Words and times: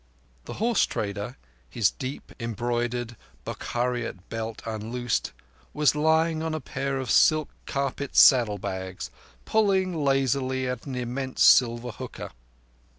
The 0.45 0.53
horse 0.55 0.87
trader, 0.87 1.37
his 1.69 1.91
deep, 1.91 2.31
embroidered 2.39 3.15
Bokhariot 3.45 4.29
belt 4.29 4.63
unloosed, 4.65 5.31
was 5.75 5.93
lying 5.93 6.41
on 6.41 6.55
a 6.55 6.59
pair 6.59 6.97
of 6.97 7.11
silk 7.11 7.49
carpet 7.67 8.15
saddle 8.15 8.57
bags, 8.57 9.11
pulling 9.45 9.93
lazily 9.95 10.67
at 10.67 10.87
an 10.87 10.95
immense 10.95 11.43
silver 11.43 11.91
hookah. 11.91 12.31